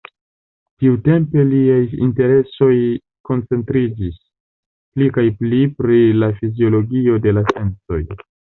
Tiutempe 0.83 1.43
liaj 1.49 1.83
interesoj 2.05 2.71
koncentriĝis 3.31 4.17
pli 4.97 5.13
kaj 5.21 5.29
pli 5.43 5.63
pri 5.83 6.03
la 6.25 6.33
fiziologio 6.43 7.23
de 7.29 7.39
la 7.41 7.49
sensoj. 7.55 8.05